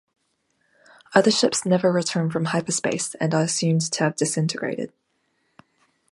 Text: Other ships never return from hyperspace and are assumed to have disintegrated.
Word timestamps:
Other 1.13 1.29
ships 1.29 1.63
never 1.63 1.91
return 1.93 2.31
from 2.31 2.45
hyperspace 2.45 3.13
and 3.19 3.35
are 3.35 3.43
assumed 3.43 3.81
to 3.91 4.03
have 4.05 4.15
disintegrated. 4.15 4.91